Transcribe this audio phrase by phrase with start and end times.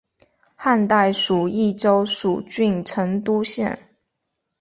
[0.55, 3.77] 汉代属益州蜀郡成都县。